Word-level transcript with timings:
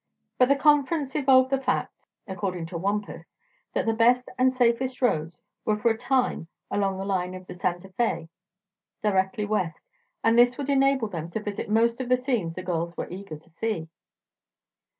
But 0.39 0.49
the 0.49 0.55
conference 0.55 1.13
evolved 1.13 1.51
the 1.51 1.61
fact, 1.61 2.07
according 2.27 2.65
to 2.65 2.77
Wampus, 2.79 3.31
that 3.73 3.85
the 3.85 3.93
best 3.93 4.29
and 4.35 4.51
safest 4.51 4.99
roads 4.99 5.37
were 5.63 5.77
for 5.77 5.91
a 5.91 5.97
time 5.99 6.47
along 6.71 6.97
the 6.97 7.05
line 7.05 7.35
of 7.35 7.45
the 7.45 7.53
Santa 7.53 7.89
Fe, 7.89 8.27
directly 9.03 9.45
west; 9.45 9.83
and 10.23 10.39
this 10.39 10.57
would 10.57 10.69
enable 10.71 11.07
them 11.07 11.29
to 11.29 11.39
visit 11.39 11.69
most 11.69 12.01
of 12.01 12.09
the 12.09 12.17
scenes 12.17 12.55
the 12.55 12.63
girls 12.63 12.97
were 12.97 13.11
eager 13.11 13.37
to 13.37 13.49
see. 13.51 13.89